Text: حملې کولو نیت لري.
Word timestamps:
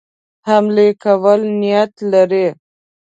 حملې 0.47 0.87
کولو 1.03 1.47
نیت 1.61 1.93
لري. 2.11 2.47